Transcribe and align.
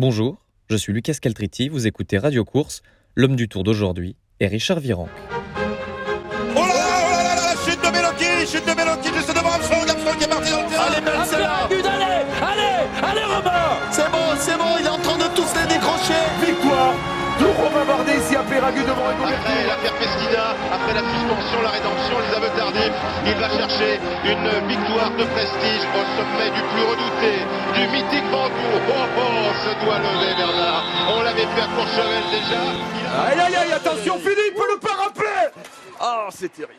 Bonjour, 0.00 0.38
je 0.70 0.76
suis 0.76 0.94
Lucas 0.94 1.16
Caltriti, 1.20 1.68
vous 1.68 1.86
écoutez 1.86 2.16
Radio 2.16 2.42
Course, 2.42 2.80
l'homme 3.16 3.36
du 3.36 3.50
tour 3.50 3.64
d'aujourd'hui 3.64 4.16
est 4.40 4.46
Richard 4.46 4.80
Virenque. 4.80 5.10
Oh 5.20 6.60
là 6.60 6.68
là, 6.68 6.86
oh 7.04 7.10
là 7.10 7.22
là, 7.22 7.34
là, 7.34 7.54
chute 7.66 7.84
de 7.84 7.90
Meloki, 7.90 8.50
chute 8.50 8.66
de 8.66 8.72
Meloki, 8.72 9.08
juste 9.14 9.28
devant 9.28 9.50
Armstrong, 9.50 9.86
Armstrong 9.86 10.16
qui 10.16 10.24
est 10.24 10.28
parti 10.28 10.50
dans 10.52 10.62
le 10.62 10.68
terrain. 10.70 10.84
Allez, 10.86 11.04
belle 11.04 11.26
celle-là 11.26 11.68
Allez, 11.68 12.24
allez, 12.40 12.88
allez 13.02 13.24
Robin 13.24 13.76
C'est 13.92 14.10
bon, 14.10 14.24
c'est 14.38 14.56
bon, 14.56 14.79
Péragu 18.50 18.82
devant 18.82 19.06
Rigoberto. 19.08 19.46
Après 19.46 19.66
l'affaire 19.70 19.94
Pesquida, 20.02 20.46
après 20.74 20.94
la 20.94 21.04
suspension, 21.06 21.58
la 21.62 21.70
rédemption, 21.70 22.16
les 22.18 22.32
aveux 22.36 22.52
tardifs, 22.58 22.96
il 23.26 23.36
va 23.38 23.48
chercher 23.48 23.90
une 24.26 24.48
victoire 24.68 25.10
de 25.14 25.24
prestige 25.30 25.82
au 25.94 26.02
sommet 26.18 26.50
du 26.50 26.62
plus 26.74 26.84
redouté, 26.90 27.32
du 27.78 27.82
mythique 27.94 28.26
Vancourt. 28.30 28.82
Oh 28.90 29.06
oh, 29.22 29.54
se 29.62 29.70
doit 29.84 29.98
lever 30.02 30.34
Bernard. 30.36 30.82
On 31.16 31.22
l'avait 31.22 31.46
fait 31.54 31.62
à 31.62 31.68
Courchevel 31.78 32.24
déjà. 32.34 32.60
A- 33.14 33.26
Aïe 33.30 33.40
aïe 33.40 33.56
aïe, 33.56 33.72
attention 33.72 34.18
Philippe, 34.18 34.58
le 34.58 34.78
parapluie 34.80 35.48
Ah, 36.00 36.26
c'est 36.30 36.52
terrible. 36.52 36.74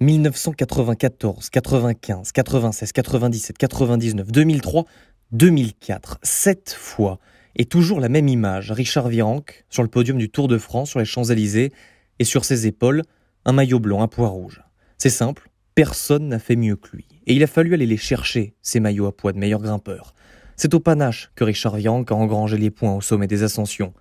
1994, 0.00 1.48
95, 1.50 2.32
96, 2.32 2.92
97, 2.92 3.58
99, 3.58 4.26
2003, 4.30 4.84
2004, 5.32 6.18
sept 6.22 6.74
fois. 6.78 7.18
Et 7.58 7.64
toujours 7.64 8.00
la 8.00 8.10
même 8.10 8.28
image, 8.28 8.70
Richard 8.70 9.08
Virenque 9.08 9.64
sur 9.70 9.82
le 9.82 9.88
podium 9.88 10.18
du 10.18 10.28
Tour 10.28 10.46
de 10.46 10.58
France 10.58 10.90
sur 10.90 10.98
les 10.98 11.06
Champs-Élysées 11.06 11.72
et 12.18 12.24
sur 12.24 12.44
ses 12.44 12.66
épaules, 12.66 13.02
un 13.46 13.52
maillot 13.52 13.80
blanc, 13.80 14.02
un 14.02 14.08
poids 14.08 14.28
rouge. 14.28 14.62
C'est 14.98 15.08
simple, 15.08 15.48
personne 15.74 16.28
n'a 16.28 16.38
fait 16.38 16.54
mieux 16.54 16.76
que 16.76 16.94
lui. 16.94 17.06
Et 17.26 17.34
il 17.34 17.42
a 17.42 17.46
fallu 17.46 17.72
aller 17.72 17.86
les 17.86 17.96
chercher, 17.96 18.54
ces 18.60 18.78
maillots 18.78 19.06
à 19.06 19.16
poids 19.16 19.32
de 19.32 19.38
meilleur 19.38 19.62
grimpeur. 19.62 20.12
C'est 20.56 20.74
au 20.74 20.80
panache 20.80 21.30
que 21.34 21.44
Richard 21.44 21.76
Virenque 21.76 22.12
a 22.12 22.14
engrangé 22.14 22.58
les 22.58 22.70
points 22.70 22.94
au 22.94 23.00
sommet 23.00 23.26
des 23.26 23.42
ascensions, 23.42 23.94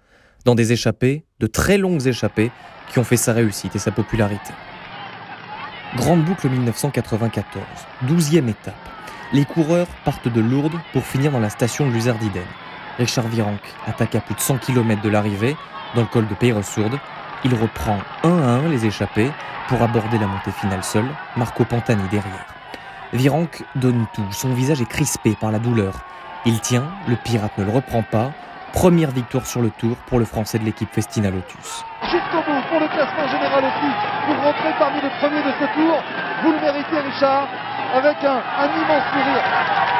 dans 0.43 0.55
des 0.55 0.73
échappées, 0.73 1.23
de 1.39 1.47
très 1.47 1.77
longues 1.77 2.05
échappées, 2.05 2.51
qui 2.91 2.99
ont 2.99 3.05
fait 3.05 3.17
sa 3.17 3.31
réussite 3.31 3.73
et 3.73 3.79
sa 3.79 3.91
popularité. 3.91 4.53
Grande 5.95 6.25
boucle 6.25 6.49
1994, 6.49 7.63
12e 8.05 8.49
étape. 8.49 8.75
Les 9.31 9.45
coureurs 9.45 9.87
partent 10.03 10.27
de 10.31 10.41
Lourdes 10.41 10.77
pour 10.91 11.05
finir 11.05 11.31
dans 11.31 11.39
la 11.39 11.49
station 11.49 11.87
de 11.87 11.93
Luzardiden. 11.93 12.43
Richard 12.97 13.27
Virenque 13.27 13.73
attaque 13.87 14.15
à 14.15 14.21
plus 14.21 14.35
de 14.35 14.39
100 14.39 14.57
km 14.57 15.01
de 15.01 15.09
l'arrivée, 15.09 15.57
dans 15.95 16.01
le 16.01 16.07
col 16.07 16.27
de 16.27 16.33
Peyresourde. 16.33 16.97
Il 17.43 17.53
reprend 17.53 17.99
un 18.23 18.41
à 18.41 18.51
un 18.51 18.69
les 18.69 18.85
échappés 18.85 19.31
pour 19.67 19.81
aborder 19.81 20.17
la 20.17 20.27
montée 20.27 20.51
finale 20.51 20.83
seul, 20.83 21.05
Marco 21.35 21.65
Pantani 21.65 22.03
derrière. 22.09 22.45
Virenque 23.13 23.63
donne 23.75 24.05
tout, 24.13 24.25
son 24.31 24.49
visage 24.53 24.81
est 24.81 24.89
crispé 24.89 25.35
par 25.39 25.51
la 25.51 25.59
douleur. 25.59 25.93
Il 26.45 26.59
tient, 26.59 26.83
le 27.07 27.15
pirate 27.15 27.57
ne 27.57 27.65
le 27.65 27.71
reprend 27.71 28.03
pas. 28.03 28.31
Première 28.73 29.11
victoire 29.11 29.45
sur 29.45 29.61
le 29.61 29.69
tour 29.69 29.95
pour 30.07 30.19
le 30.19 30.25
français 30.25 30.59
de 30.59 30.65
l'équipe 30.65 30.91
Festina 30.91 31.29
Lotus. 31.29 31.83
jusqu'au 32.03 32.37
bout 32.43 32.61
pour 32.69 32.79
le 32.79 32.87
classement 32.87 33.27
général 33.27 33.63
aussi, 33.63 33.91
pour 34.25 34.35
rentrer 34.43 34.73
parmi 34.77 35.01
les 35.01 35.09
premiers 35.19 35.43
de 35.43 35.51
ce 35.59 35.65
tour. 35.73 36.03
Vous 36.43 36.51
le 36.51 36.59
méritez, 36.59 36.99
Richard, 36.99 37.47
avec 37.95 38.17
un, 38.23 38.41
un 38.59 38.67
immense 38.67 39.03
sourire. 39.13 39.94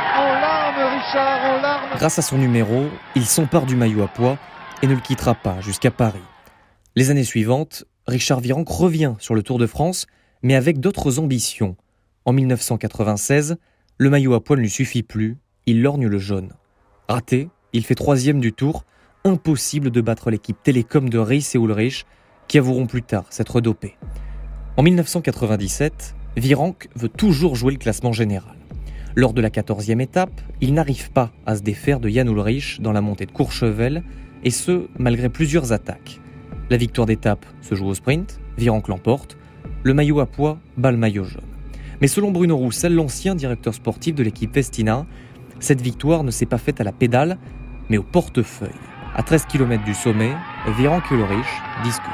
Grâce 1.97 2.19
à 2.19 2.21
son 2.21 2.37
numéro, 2.37 2.85
il 3.15 3.25
s'empare 3.25 3.65
du 3.65 3.75
maillot 3.75 4.03
à 4.03 4.07
poids 4.07 4.37
et 4.81 4.87
ne 4.87 4.93
le 4.93 4.99
quittera 4.99 5.33
pas 5.33 5.61
jusqu'à 5.61 5.91
Paris. 5.91 6.19
Les 6.95 7.09
années 7.09 7.23
suivantes, 7.23 7.85
Richard 8.07 8.39
Virenque 8.39 8.69
revient 8.69 9.13
sur 9.19 9.33
le 9.33 9.43
Tour 9.43 9.57
de 9.57 9.67
France, 9.67 10.05
mais 10.43 10.55
avec 10.55 10.79
d'autres 10.79 11.19
ambitions. 11.19 11.75
En 12.25 12.33
1996, 12.33 13.57
le 13.97 14.09
maillot 14.09 14.33
à 14.33 14.43
poids 14.43 14.55
ne 14.55 14.61
lui 14.61 14.69
suffit 14.69 15.03
plus, 15.03 15.37
il 15.65 15.81
lorgne 15.81 16.07
le 16.07 16.19
jaune. 16.19 16.51
Raté, 17.07 17.49
il 17.73 17.83
fait 17.85 17.95
troisième 17.95 18.39
du 18.39 18.53
Tour, 18.53 18.83
impossible 19.23 19.89
de 19.89 20.01
battre 20.01 20.29
l'équipe 20.29 20.61
Télécom 20.61 21.09
de 21.09 21.17
Ries 21.17 21.51
et 21.55 21.57
Ulrich, 21.57 22.05
qui 22.47 22.57
avoueront 22.57 22.87
plus 22.87 23.01
tard 23.01 23.25
s'être 23.29 23.61
dopés. 23.61 23.97
En 24.77 24.83
1997, 24.83 26.15
Virenque 26.37 26.89
veut 26.95 27.09
toujours 27.09 27.55
jouer 27.55 27.71
le 27.71 27.79
classement 27.79 28.11
général. 28.11 28.55
Lors 29.17 29.31
de 29.31 29.39
la 29.41 29.49
14e 29.49 30.01
étape, 30.01 30.41
il 30.59 30.73
n'arrive 30.73 31.09
pas 31.09 31.31
à 31.45 31.55
se 31.55 31.61
défaire 31.61 32.01
de 32.01 32.09
Jan 32.09 32.27
Ulrich 32.27 32.81
dans 32.81 32.91
la 32.91 32.99
montée 32.99 33.25
de 33.25 33.31
Courchevel, 33.31 34.03
et 34.43 34.49
ce, 34.49 34.87
malgré 34.99 35.29
plusieurs 35.29 35.71
attaques. 35.71 36.19
La 36.69 36.75
victoire 36.75 37.07
d'étape 37.07 37.45
se 37.61 37.75
joue 37.75 37.87
au 37.87 37.93
sprint, 37.93 38.41
Virenque 38.57 38.89
l'emporte, 38.89 39.37
le 39.83 39.93
maillot 39.93 40.19
à 40.19 40.25
poids 40.25 40.57
bat 40.75 40.91
le 40.91 40.97
maillot 40.97 41.23
jaune. 41.23 41.43
Mais 42.01 42.07
selon 42.07 42.31
Bruno 42.31 42.57
Roussel, 42.57 42.93
l'ancien 42.93 43.35
directeur 43.35 43.73
sportif 43.73 44.15
de 44.15 44.23
l'équipe 44.23 44.53
Festina, 44.53 45.05
cette 45.61 45.79
victoire 45.79 46.25
ne 46.25 46.31
s'est 46.31 46.45
pas 46.45 46.57
faite 46.57 46.81
à 46.81 46.83
la 46.83 46.91
pédale, 46.91 47.37
mais 47.89 47.97
au 47.97 48.03
portefeuille. 48.03 48.69
À 49.15 49.23
13 49.23 49.45
km 49.45 49.81
du 49.85 49.93
sommet, 49.93 50.33
Virenque 50.77 51.09
et 51.09 51.15
Ulrich 51.15 51.45
discutent. 51.83 52.11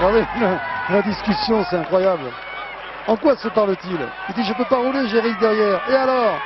La, 0.00 0.10
la 0.90 1.02
discussion, 1.02 1.64
c'est 1.70 1.76
incroyable. 1.76 2.24
En 3.08 3.16
quoi 3.16 3.36
se 3.36 3.48
parle-t-il? 3.48 3.98
Il 4.28 4.34
dit, 4.34 4.44
je 4.44 4.54
peux 4.54 4.64
pas 4.64 4.78
rouler, 4.78 5.08
j'ai 5.08 5.20
Riz 5.20 5.34
derrière. 5.40 5.80
Et 5.90 5.94
alors? 5.94 6.38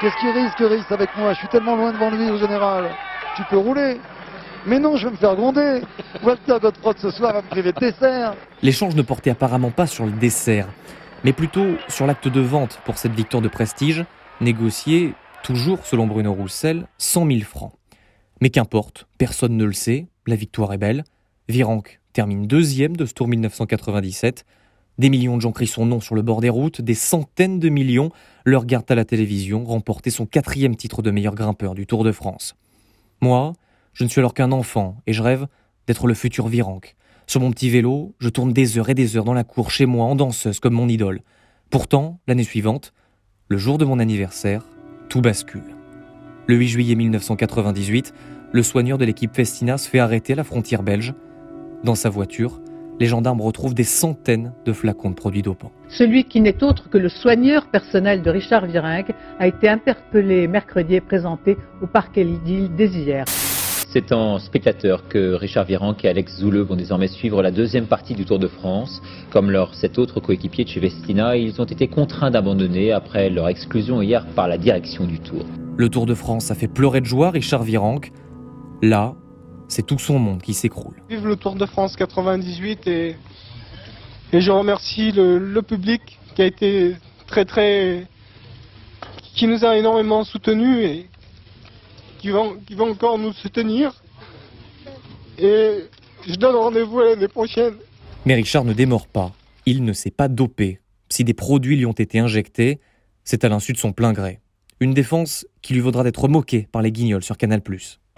Qu'est-ce 0.00 0.16
qu'il 0.16 0.30
risque, 0.30 0.58
Riz, 0.58 0.84
avec 0.90 1.10
moi? 1.16 1.32
Je 1.34 1.38
suis 1.38 1.48
tellement 1.48 1.76
loin 1.76 1.92
devant 1.92 2.10
lui, 2.10 2.30
au 2.30 2.38
général. 2.38 2.90
Tu 3.36 3.42
peux 3.44 3.58
rouler 3.58 3.98
mais 4.66 4.78
non, 4.78 4.96
je 4.96 5.06
vais 5.06 5.12
me 5.12 5.16
faire 5.16 5.36
gronder. 5.36 5.80
Walter 6.22 6.58
Godefroy 6.60 6.94
ce 6.98 7.10
soir 7.10 7.32
va 7.32 7.42
me 7.42 7.48
priver 7.48 7.72
de 7.72 7.80
dessert. 7.80 8.34
L'échange 8.62 8.94
ne 8.94 9.02
portait 9.02 9.30
apparemment 9.30 9.70
pas 9.70 9.86
sur 9.86 10.04
le 10.04 10.12
dessert, 10.12 10.68
mais 11.24 11.32
plutôt 11.32 11.76
sur 11.88 12.06
l'acte 12.06 12.28
de 12.28 12.40
vente 12.40 12.78
pour 12.84 12.98
cette 12.98 13.12
victoire 13.12 13.42
de 13.42 13.48
prestige, 13.48 14.04
négociée, 14.40 15.14
toujours 15.42 15.86
selon 15.86 16.06
Bruno 16.06 16.34
Roussel, 16.34 16.86
100 16.98 17.26
000 17.26 17.40
francs. 17.40 17.72
Mais 18.42 18.50
qu'importe, 18.50 19.06
personne 19.16 19.56
ne 19.56 19.64
le 19.64 19.72
sait, 19.72 20.08
la 20.26 20.36
victoire 20.36 20.74
est 20.74 20.78
belle. 20.78 21.04
Virenque 21.48 22.00
termine 22.12 22.46
deuxième 22.46 22.96
de 22.96 23.06
ce 23.06 23.14
tour 23.14 23.28
1997. 23.28 24.44
Des 25.00 25.08
millions 25.08 25.38
de 25.38 25.40
gens 25.40 25.50
crient 25.50 25.66
son 25.66 25.86
nom 25.86 25.98
sur 25.98 26.14
le 26.14 26.20
bord 26.20 26.42
des 26.42 26.50
routes, 26.50 26.82
des 26.82 26.92
centaines 26.92 27.58
de 27.58 27.70
millions 27.70 28.10
le 28.44 28.58
regardent 28.58 28.90
à 28.90 28.94
la 28.94 29.06
télévision 29.06 29.64
remporter 29.64 30.10
son 30.10 30.26
quatrième 30.26 30.76
titre 30.76 31.00
de 31.00 31.10
meilleur 31.10 31.34
grimpeur 31.34 31.74
du 31.74 31.86
Tour 31.86 32.04
de 32.04 32.12
France. 32.12 32.54
Moi, 33.22 33.54
je 33.94 34.04
ne 34.04 34.10
suis 34.10 34.18
alors 34.18 34.34
qu'un 34.34 34.52
enfant 34.52 34.98
et 35.06 35.14
je 35.14 35.22
rêve 35.22 35.46
d'être 35.86 36.06
le 36.06 36.12
futur 36.12 36.48
Virenque. 36.48 36.96
Sur 37.26 37.40
mon 37.40 37.50
petit 37.50 37.70
vélo, 37.70 38.14
je 38.18 38.28
tourne 38.28 38.52
des 38.52 38.76
heures 38.76 38.90
et 38.90 38.94
des 38.94 39.16
heures 39.16 39.24
dans 39.24 39.32
la 39.32 39.42
cour 39.42 39.70
chez 39.70 39.86
moi 39.86 40.04
en 40.04 40.16
danseuse 40.16 40.60
comme 40.60 40.74
mon 40.74 40.86
idole. 40.86 41.22
Pourtant, 41.70 42.20
l'année 42.26 42.44
suivante, 42.44 42.92
le 43.48 43.56
jour 43.56 43.78
de 43.78 43.86
mon 43.86 44.00
anniversaire, 44.00 44.66
tout 45.08 45.22
bascule. 45.22 45.74
Le 46.46 46.56
8 46.56 46.68
juillet 46.68 46.94
1998, 46.94 48.12
le 48.52 48.62
soigneur 48.62 48.98
de 48.98 49.06
l'équipe 49.06 49.34
Festina 49.34 49.78
se 49.78 49.88
fait 49.88 49.98
arrêter 49.98 50.34
à 50.34 50.36
la 50.36 50.44
frontière 50.44 50.82
belge. 50.82 51.14
Dans 51.84 51.94
sa 51.94 52.10
voiture, 52.10 52.60
les 53.00 53.06
gendarmes 53.06 53.40
retrouvent 53.40 53.74
des 53.74 53.84
centaines 53.84 54.52
de 54.66 54.72
flacons 54.72 55.10
de 55.10 55.14
produits 55.14 55.42
dopants. 55.42 55.72
Celui 55.88 56.24
qui 56.24 56.40
n'est 56.40 56.62
autre 56.62 56.88
que 56.90 56.98
le 56.98 57.08
soigneur 57.08 57.66
personnel 57.66 58.22
de 58.22 58.30
Richard 58.30 58.66
Virenque 58.66 59.12
a 59.38 59.46
été 59.46 59.68
interpellé 59.68 60.46
mercredi 60.46 60.96
et 60.96 61.00
présenté 61.00 61.56
au 61.82 61.86
parquet 61.86 62.24
d'île 62.24 62.70
dès 62.76 62.88
hier. 62.88 63.24
C'est 63.92 64.12
en 64.12 64.38
spectateur 64.38 65.08
que 65.08 65.32
Richard 65.32 65.64
Virenque 65.64 66.04
et 66.04 66.08
Alex 66.08 66.36
Zouleux 66.36 66.62
vont 66.62 66.76
désormais 66.76 67.08
suivre 67.08 67.42
la 67.42 67.50
deuxième 67.50 67.86
partie 67.86 68.14
du 68.14 68.24
Tour 68.24 68.38
de 68.38 68.46
France. 68.46 69.02
Comme 69.32 69.50
leur 69.50 69.74
cet 69.74 69.98
autre 69.98 70.20
coéquipier 70.20 70.62
de 70.62 70.68
chez 70.68 70.78
Vestina, 70.78 71.36
ils 71.36 71.60
ont 71.60 71.64
été 71.64 71.88
contraints 71.88 72.30
d'abandonner 72.30 72.92
après 72.92 73.30
leur 73.30 73.48
exclusion 73.48 74.00
hier 74.00 74.26
par 74.36 74.46
la 74.46 74.58
direction 74.58 75.06
du 75.06 75.18
Tour. 75.18 75.44
Le 75.76 75.88
Tour 75.88 76.06
de 76.06 76.14
France 76.14 76.52
a 76.52 76.54
fait 76.54 76.68
pleurer 76.68 77.00
de 77.00 77.06
joie 77.06 77.30
Richard 77.30 77.64
Virenque. 77.64 78.12
Là, 78.80 79.16
c'est 79.70 79.86
tout 79.86 79.98
son 79.98 80.18
monde 80.18 80.42
qui 80.42 80.52
s'écroule. 80.52 80.96
Vive 81.08 81.26
le 81.26 81.36
Tour 81.36 81.54
de 81.54 81.64
France 81.64 81.96
98 81.96 82.86
et, 82.88 83.16
et 84.32 84.40
je 84.40 84.50
remercie 84.50 85.12
le, 85.12 85.38
le 85.38 85.62
public 85.62 86.18
qui 86.34 86.42
a 86.42 86.46
été 86.46 86.96
très 87.26 87.44
très... 87.44 88.06
qui 89.34 89.46
nous 89.46 89.64
a 89.64 89.76
énormément 89.78 90.24
soutenus 90.24 90.84
et 90.84 91.06
qui 92.18 92.30
va, 92.30 92.42
qui 92.66 92.74
va 92.74 92.84
encore 92.84 93.16
nous 93.16 93.32
soutenir. 93.32 94.02
Et 95.38 95.84
je 96.26 96.34
donne 96.34 96.56
rendez-vous 96.56 97.00
à 97.00 97.04
l'année 97.10 97.28
prochaine. 97.28 97.74
Mais 98.26 98.34
Richard 98.34 98.64
ne 98.64 98.72
démord 98.72 99.06
pas. 99.06 99.32
Il 99.66 99.84
ne 99.84 99.92
s'est 99.92 100.10
pas 100.10 100.28
dopé. 100.28 100.80
Si 101.08 101.24
des 101.24 101.32
produits 101.32 101.76
lui 101.76 101.86
ont 101.86 101.92
été 101.92 102.18
injectés, 102.18 102.80
c'est 103.24 103.44
à 103.44 103.48
l'insu 103.48 103.72
de 103.72 103.78
son 103.78 103.92
plein 103.92 104.12
gré. 104.12 104.40
Une 104.80 104.94
défense 104.94 105.46
qui 105.62 105.74
lui 105.74 105.80
vaudra 105.80 106.02
d'être 106.02 106.26
moqué 106.28 106.66
par 106.72 106.82
les 106.82 106.90
guignols 106.90 107.22
sur 107.22 107.36
Canal+. 107.36 107.62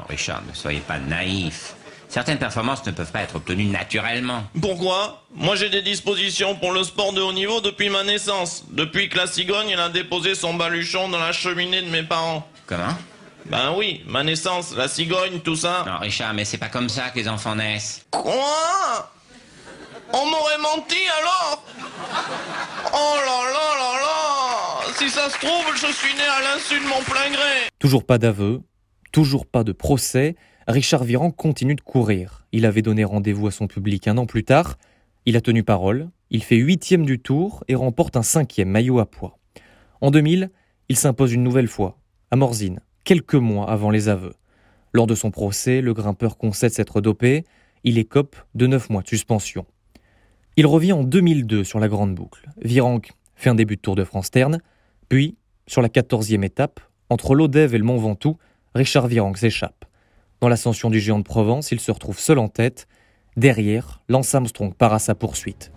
Richard, 0.08 0.42
ne 0.48 0.54
soyez 0.54 0.80
pas 0.80 0.98
naïf. 0.98 1.74
Certaines 2.08 2.38
performances 2.38 2.84
ne 2.84 2.92
peuvent 2.92 3.10
pas 3.10 3.22
être 3.22 3.36
obtenues 3.36 3.64
naturellement. 3.64 4.44
Pourquoi? 4.60 5.22
Moi 5.34 5.56
j'ai 5.56 5.70
des 5.70 5.80
dispositions 5.80 6.54
pour 6.56 6.72
le 6.72 6.84
sport 6.84 7.12
de 7.14 7.22
haut 7.22 7.32
niveau 7.32 7.60
depuis 7.62 7.88
ma 7.88 8.04
naissance. 8.04 8.64
Depuis 8.70 9.08
que 9.08 9.16
la 9.16 9.26
cigogne 9.26 9.70
elle 9.70 9.80
a 9.80 9.88
déposé 9.88 10.34
son 10.34 10.52
baluchon 10.54 11.08
dans 11.08 11.18
la 11.18 11.32
cheminée 11.32 11.80
de 11.80 11.88
mes 11.88 12.02
parents. 12.02 12.46
Comment? 12.66 12.94
Ben 13.46 13.72
oui, 13.76 14.02
ma 14.06 14.22
naissance, 14.22 14.74
la 14.76 14.88
cigogne, 14.88 15.40
tout 15.40 15.56
ça. 15.56 15.84
Non, 15.86 15.98
Richard, 15.98 16.32
mais 16.34 16.44
c'est 16.44 16.58
pas 16.58 16.68
comme 16.68 16.88
ça 16.88 17.10
que 17.10 17.18
les 17.18 17.28
enfants 17.28 17.56
naissent. 17.56 18.04
Quoi? 18.10 19.10
On 20.12 20.26
m'aurait 20.26 20.58
menti 20.58 20.98
alors? 21.20 21.64
Oh 22.92 23.14
là 23.16 23.52
là 23.52 23.78
là 23.78 24.00
là 24.00 24.92
Si 24.98 25.08
ça 25.10 25.30
se 25.30 25.38
trouve, 25.38 25.74
je 25.74 25.90
suis 25.92 26.14
né 26.14 26.22
à 26.22 26.40
l'insu 26.42 26.78
de 26.78 26.86
mon 26.86 27.00
plein 27.02 27.30
gré. 27.30 27.68
Toujours 27.78 28.04
pas 28.04 28.18
d'aveu, 28.18 28.60
Toujours 29.12 29.44
pas 29.44 29.62
de 29.62 29.72
procès, 29.72 30.36
Richard 30.66 31.04
Virenque 31.04 31.36
continue 31.36 31.74
de 31.74 31.82
courir. 31.82 32.46
Il 32.50 32.64
avait 32.64 32.80
donné 32.80 33.04
rendez-vous 33.04 33.46
à 33.46 33.50
son 33.50 33.66
public 33.66 34.08
un 34.08 34.16
an 34.16 34.24
plus 34.24 34.42
tard. 34.42 34.78
Il 35.26 35.36
a 35.36 35.42
tenu 35.42 35.62
parole, 35.62 36.08
il 36.30 36.42
fait 36.42 36.56
huitième 36.56 37.04
du 37.04 37.18
tour 37.18 37.62
et 37.68 37.74
remporte 37.74 38.16
un 38.16 38.22
cinquième 38.22 38.70
maillot 38.70 39.00
à 39.00 39.06
poids. 39.06 39.38
En 40.00 40.10
2000, 40.10 40.50
il 40.88 40.96
s'impose 40.96 41.34
une 41.34 41.42
nouvelle 41.42 41.68
fois, 41.68 41.98
à 42.30 42.36
Morzine, 42.36 42.80
quelques 43.04 43.34
mois 43.34 43.70
avant 43.70 43.90
les 43.90 44.08
aveux. 44.08 44.32
Lors 44.94 45.06
de 45.06 45.14
son 45.14 45.30
procès, 45.30 45.82
le 45.82 45.92
grimpeur 45.92 46.38
concède 46.38 46.72
s'être 46.72 47.02
dopé, 47.02 47.44
il 47.84 47.98
écope 47.98 48.36
de 48.54 48.66
neuf 48.66 48.88
mois 48.88 49.02
de 49.02 49.08
suspension. 49.08 49.66
Il 50.56 50.66
revient 50.66 50.94
en 50.94 51.04
2002 51.04 51.64
sur 51.64 51.80
la 51.80 51.88
grande 51.88 52.14
boucle. 52.14 52.48
Virenque 52.62 53.12
fait 53.34 53.50
un 53.50 53.54
début 53.54 53.76
de 53.76 53.82
Tour 53.82 53.94
de 53.94 54.04
France 54.04 54.30
terne, 54.30 54.58
puis, 55.10 55.36
sur 55.66 55.82
la 55.82 55.90
quatorzième 55.90 56.44
étape, 56.44 56.80
entre 57.10 57.34
l'Odève 57.34 57.74
et 57.74 57.78
le 57.78 57.84
Mont 57.84 57.98
Ventoux, 57.98 58.38
Richard 58.74 59.06
Virenque 59.06 59.36
s'échappe. 59.36 59.84
Dans 60.40 60.48
l'ascension 60.48 60.88
du 60.88 60.98
géant 60.98 61.18
de 61.18 61.24
Provence, 61.24 61.72
il 61.72 61.80
se 61.80 61.90
retrouve 61.90 62.18
seul 62.18 62.38
en 62.38 62.48
tête. 62.48 62.88
Derrière, 63.36 64.00
Lance 64.08 64.34
Armstrong 64.34 64.72
part 64.72 64.94
à 64.94 64.98
sa 64.98 65.14
poursuite. 65.14 65.72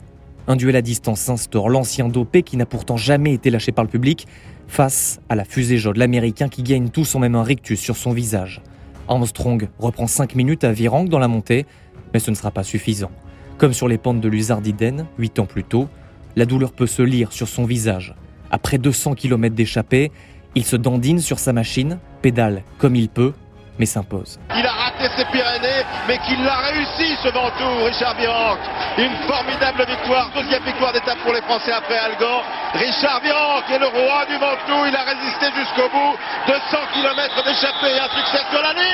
Un 0.48 0.56
duel 0.56 0.78
à 0.78 0.82
distance 0.82 1.20
s'instaure, 1.20 1.68
l'ancien 1.68 2.08
dopé 2.08 2.42
qui 2.42 2.56
n'a 2.56 2.66
pourtant 2.66 2.96
jamais 2.96 3.34
été 3.34 3.50
lâché 3.50 3.74
par 3.74 3.84
le 3.84 3.90
public, 3.90 4.28
face 4.68 5.20
à 5.28 5.36
la 5.36 5.44
fusée 5.44 5.78
jaune, 5.78 5.98
l'américain 5.98 6.48
qui 6.48 6.64
gagne 6.64 6.90
tout 6.90 7.04
sans 7.04 7.20
même 7.20 7.36
un 7.36 7.44
rictus 7.44 7.82
sur 7.82 7.98
son 7.98 8.12
visage. 8.12 8.62
Armstrong 9.10 9.68
reprend 9.78 10.08
5 10.08 10.34
minutes 10.36 10.64
à 10.64 10.72
Virenque 10.72 11.10
dans 11.10 11.20
la 11.20 11.28
montée, 11.28 11.66
mais 12.14 12.20
ce 12.20 12.32
ne 12.32 12.36
sera 12.36 12.52
pas 12.52 12.64
suffisant. 12.64 13.12
Comme 13.58 13.74
sur 13.74 13.90
les 13.90 13.98
pentes 13.98 14.22
de 14.22 14.30
l'Uzardiden, 14.30 15.06
8 15.20 15.40
ans 15.40 15.46
plus 15.46 15.66
tôt, 15.66 15.90
la 16.38 16.46
douleur 16.46 16.72
peut 16.72 16.88
se 16.88 17.02
lire 17.02 17.34
sur 17.34 17.50
son 17.50 17.66
visage. 17.66 18.16
Après 18.52 18.78
200 18.78 19.16
km 19.16 19.54
d'échappée, 19.54 20.12
il 20.56 20.66
se 20.66 20.76
dandine 20.76 21.20
sur 21.20 21.38
sa 21.40 21.54
machine, 21.54 22.00
pédale 22.22 22.64
comme 22.80 22.96
il 22.96 23.10
peut, 23.10 23.34
mais 23.78 23.86
s'impose. 23.86 24.40
Il 24.56 24.66
a 24.66 24.72
raté 24.72 25.10
ses 25.18 25.26
Pyrénées, 25.26 25.84
mais 26.08 26.18
qu'il 26.20 26.42
l'a 26.44 26.56
réussi 26.72 27.16
ce 27.22 27.28
Ventoux, 27.28 27.84
Richard 27.84 28.16
Virenque. 28.16 28.64
Une 28.98 29.16
formidable 29.28 29.86
victoire, 29.86 30.32
deuxième 30.34 30.64
victoire 30.64 30.94
d'étape 30.94 31.20
pour 31.24 31.34
les 31.34 31.42
Français 31.42 31.74
après 31.74 31.98
Algan. 31.98 32.40
Richard 32.74 33.20
Virenque 33.22 33.70
est 33.70 33.80
le 33.80 33.88
roi 33.88 34.26
du 34.28 34.38
Ventoux, 34.38 34.86
il 34.88 34.96
a 34.96 35.04
résisté 35.04 35.48
jusqu'au 35.60 35.90
bout. 35.90 36.16
200 36.48 36.78
km 36.94 37.44
d'échappée, 37.44 38.00
un 38.00 38.10
succès 38.16 38.44
sur 38.50 38.62
la 38.62 38.74
ligne. 38.74 38.85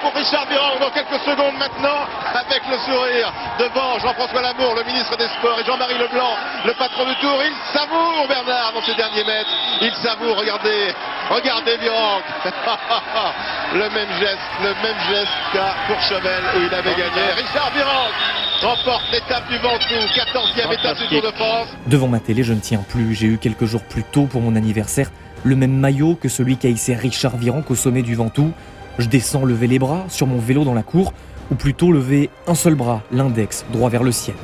Pour 0.00 0.14
Richard 0.14 0.46
Virenque 0.48 0.80
dans 0.80 0.90
quelques 0.90 1.20
secondes 1.28 1.56
maintenant, 1.58 2.08
avec 2.32 2.62
le 2.70 2.78
sourire 2.88 3.32
devant 3.58 3.98
Jean-François 3.98 4.40
Lamour, 4.40 4.74
le 4.74 4.84
ministre 4.84 5.16
des 5.18 5.28
Sports, 5.28 5.60
et 5.60 5.64
Jean-Marie 5.64 5.98
Leblanc, 5.98 6.36
le 6.64 6.72
patron 6.72 7.04
du 7.04 7.14
Tour. 7.16 7.36
Il 7.44 7.52
savoure 7.76 8.26
Bernard 8.26 8.72
dans 8.72 8.82
ces 8.82 8.94
derniers 8.94 9.24
mètres. 9.24 9.50
Il 9.82 9.92
savoure, 10.02 10.38
regardez, 10.38 10.94
regardez 11.28 11.76
Virenque. 11.76 12.24
le 13.74 13.90
même 13.90 14.12
geste, 14.18 14.50
le 14.62 14.72
même 14.80 15.00
geste 15.10 15.36
qu'à 15.52 15.74
Courchevel 15.86 16.42
où 16.56 16.60
il 16.64 16.74
avait 16.74 16.94
gagné. 16.96 17.22
Richard 17.36 17.70
Virenque 17.70 18.16
remporte 18.62 19.04
l'étape 19.12 19.48
du 19.48 19.58
Ventoux, 19.58 20.06
14e 20.16 20.72
étape 20.72 20.96
du 20.96 21.08
Tour 21.08 21.22
de 21.30 21.36
France. 21.36 21.68
Devant 21.86 22.08
ma 22.08 22.20
télé, 22.20 22.42
je 22.42 22.54
ne 22.54 22.60
tiens 22.60 22.82
plus. 22.88 23.14
J'ai 23.14 23.26
eu 23.26 23.38
quelques 23.38 23.66
jours 23.66 23.82
plus 23.84 24.04
tôt 24.04 24.24
pour 24.24 24.40
mon 24.40 24.56
anniversaire 24.56 25.10
le 25.44 25.56
même 25.56 25.72
maillot 25.72 26.14
que 26.14 26.28
celui 26.28 26.56
qu'a 26.56 26.68
hissé 26.68 26.94
Richard 26.94 27.36
Virenque 27.36 27.70
au 27.70 27.74
sommet 27.74 28.02
du 28.02 28.14
Ventoux. 28.14 28.52
Je 28.98 29.08
descends 29.08 29.44
lever 29.44 29.66
les 29.66 29.78
bras 29.78 30.04
sur 30.08 30.26
mon 30.26 30.38
vélo 30.38 30.64
dans 30.64 30.74
la 30.74 30.82
cour, 30.82 31.12
ou 31.50 31.54
plutôt 31.54 31.92
lever 31.92 32.30
un 32.46 32.54
seul 32.54 32.74
bras, 32.74 33.02
l'index, 33.12 33.64
droit 33.72 33.90
vers 33.90 34.02
le 34.02 34.12
ciel. 34.12 34.36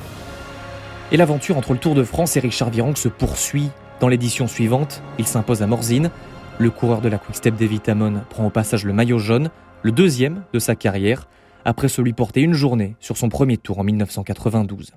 Et 1.12 1.16
l'aventure 1.16 1.56
entre 1.56 1.72
le 1.72 1.78
Tour 1.78 1.94
de 1.94 2.02
France 2.02 2.36
et 2.36 2.40
Richard 2.40 2.70
Virenque 2.70 2.98
se 2.98 3.08
poursuit. 3.08 3.70
Dans 4.00 4.08
l'édition 4.08 4.48
suivante, 4.48 5.02
il 5.18 5.26
s'impose 5.26 5.62
à 5.62 5.66
Morzine. 5.66 6.10
Le 6.58 6.70
coureur 6.70 7.00
de 7.00 7.08
la 7.08 7.18
Quick-Step 7.18 7.54
Vitamon 7.54 8.22
prend 8.28 8.46
au 8.46 8.50
passage 8.50 8.84
le 8.84 8.92
maillot 8.92 9.18
jaune, 9.18 9.50
le 9.82 9.92
deuxième 9.92 10.42
de 10.52 10.58
sa 10.58 10.74
carrière, 10.74 11.28
après 11.64 11.88
celui 11.88 12.12
porté 12.12 12.40
une 12.40 12.54
journée 12.54 12.96
sur 12.98 13.16
son 13.16 13.28
premier 13.28 13.56
tour 13.56 13.78
en 13.78 13.84
1992. 13.84 14.94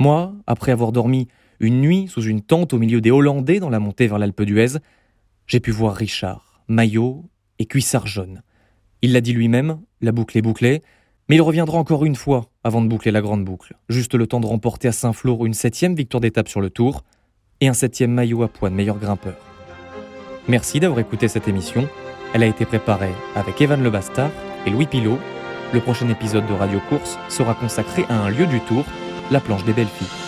Moi, 0.00 0.32
après 0.46 0.72
avoir 0.72 0.92
dormi 0.92 1.28
une 1.60 1.80
nuit 1.80 2.08
sous 2.08 2.22
une 2.22 2.42
tente 2.42 2.72
au 2.74 2.78
milieu 2.78 3.00
des 3.00 3.10
Hollandais 3.10 3.60
dans 3.60 3.70
la 3.70 3.78
montée 3.78 4.06
vers 4.08 4.18
l'Alpe 4.18 4.42
d'Huez, 4.42 4.78
j'ai 5.46 5.60
pu 5.60 5.70
voir 5.70 5.94
Richard, 5.94 6.62
maillot 6.68 7.24
et 7.58 7.66
cuissard 7.66 8.06
jaune. 8.06 8.42
Il 9.02 9.12
l'a 9.12 9.20
dit 9.20 9.32
lui-même, 9.32 9.80
la 10.00 10.12
boucle 10.12 10.36
est 10.38 10.42
bouclée, 10.42 10.82
mais 11.28 11.36
il 11.36 11.42
reviendra 11.42 11.78
encore 11.78 12.04
une 12.04 12.14
fois 12.14 12.46
avant 12.64 12.82
de 12.82 12.88
boucler 12.88 13.10
la 13.10 13.20
grande 13.20 13.44
boucle, 13.44 13.74
juste 13.88 14.14
le 14.14 14.26
temps 14.26 14.40
de 14.40 14.46
remporter 14.46 14.88
à 14.88 14.92
Saint-Flour 14.92 15.46
une 15.46 15.54
septième 15.54 15.94
victoire 15.94 16.20
d'étape 16.20 16.48
sur 16.48 16.60
le 16.60 16.70
tour 16.70 17.02
et 17.60 17.68
un 17.68 17.72
septième 17.74 18.12
maillot 18.12 18.42
à 18.42 18.48
poids 18.48 18.70
de 18.70 18.74
meilleur 18.74 18.98
grimpeur. 18.98 19.36
Merci 20.48 20.78
d'avoir 20.78 21.00
écouté 21.00 21.28
cette 21.28 21.48
émission. 21.48 21.88
Elle 22.32 22.42
a 22.42 22.46
été 22.46 22.64
préparée 22.64 23.14
avec 23.34 23.60
Evan 23.60 23.82
Le 23.82 23.90
Bastard 23.90 24.30
et 24.66 24.70
Louis 24.70 24.86
Pilot. 24.86 25.18
Le 25.72 25.80
prochain 25.80 26.08
épisode 26.08 26.46
de 26.46 26.52
Radio 26.52 26.80
Course 26.88 27.18
sera 27.28 27.54
consacré 27.54 28.04
à 28.08 28.20
un 28.20 28.30
lieu 28.30 28.46
du 28.46 28.60
tour, 28.60 28.84
la 29.30 29.40
planche 29.40 29.64
des 29.64 29.72
belles 29.72 29.86
filles. 29.86 30.25